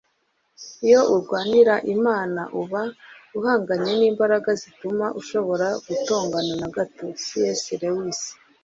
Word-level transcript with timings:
iyo 0.87 1.01
urwanira 1.13 1.73
imana 1.95 2.41
uba 2.61 2.61
uba 2.63 2.83
uhanganye 3.37 3.91
n'imbaraga 3.99 4.49
zituma 4.61 5.05
ushobora 5.21 5.67
gutongana 5.85 6.53
na 6.61 6.69
gato- 6.75 7.05
c 7.23 7.25
s 7.61 7.63
lewis 7.81 8.19